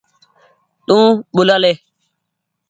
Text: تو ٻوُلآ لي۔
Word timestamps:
تو 0.87 0.97
ٻوُلآ 1.33 1.57
لي۔ 1.63 1.73